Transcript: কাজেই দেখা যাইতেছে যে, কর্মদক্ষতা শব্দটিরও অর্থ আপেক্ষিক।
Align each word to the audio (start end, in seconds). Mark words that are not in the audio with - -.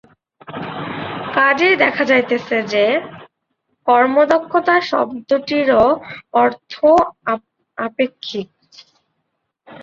কাজেই 1.35 1.75
দেখা 1.75 2.03
যাইতেছে 2.05 2.57
যে, 2.73 2.85
কর্মদক্ষতা 3.87 4.75
শব্দটিরও 4.89 5.85
অর্থ 6.33 6.73
আপেক্ষিক। 7.77 8.49